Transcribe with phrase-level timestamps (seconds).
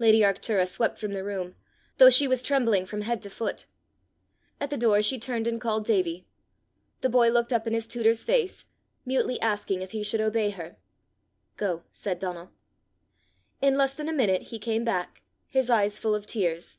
[0.00, 1.54] Lady Arctura swept from the room
[1.98, 3.66] though she was trembling from head to foot.
[4.58, 6.26] At the door she turned and called Davie.
[7.02, 8.64] The boy looked up in his tutor's face,
[9.04, 10.76] mutely asking if he should obey her.
[11.56, 12.50] "Go," said Donal.
[13.62, 16.78] In less than a minute he came back, his eyes full of tears.